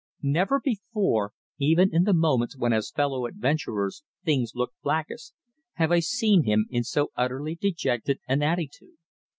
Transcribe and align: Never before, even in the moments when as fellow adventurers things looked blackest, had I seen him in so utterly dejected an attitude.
Never 0.23 0.59
before, 0.59 1.31
even 1.59 1.93
in 1.93 2.05
the 2.05 2.13
moments 2.15 2.57
when 2.57 2.73
as 2.73 2.89
fellow 2.89 3.27
adventurers 3.27 4.01
things 4.25 4.53
looked 4.55 4.81
blackest, 4.81 5.35
had 5.73 5.91
I 5.91 5.99
seen 5.99 6.43
him 6.43 6.65
in 6.71 6.83
so 6.83 7.11
utterly 7.15 7.53
dejected 7.53 8.19
an 8.27 8.41
attitude. 8.41 8.97